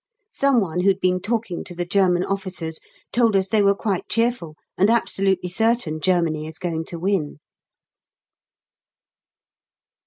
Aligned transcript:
Some 0.31 0.59
one 0.61 0.79
who'd 0.81 0.99
been 0.99 1.19
talking 1.21 1.63
to 1.63 1.75
the 1.75 1.85
German 1.85 2.23
officers 2.23 2.79
told 3.11 3.35
us 3.35 3.47
they 3.49 3.61
were 3.61 3.75
quite 3.75 4.09
cheerful 4.09 4.55
and 4.75 4.89
absolutely 4.89 5.49
certain 5.49 5.99
Germany 6.01 6.47
is 6.47 6.57
going 6.57 6.85
to 6.85 6.97
win! 6.97 7.37